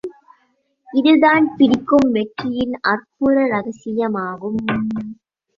[0.89, 4.61] இதுதான் பிடிக்கும் வெற்றியின் அற்புத ரகசியமாகும்.